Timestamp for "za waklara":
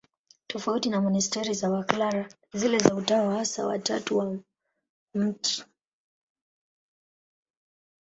1.53-2.29